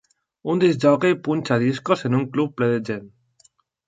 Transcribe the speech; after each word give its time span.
Un 0.51 0.61
discjòquei 0.61 1.13
punxa 1.27 1.57
discos 1.63 2.01
en 2.09 2.17
un 2.21 2.23
club 2.31 2.57
ple 2.63 2.71
de 2.73 2.81
gent. 2.89 3.05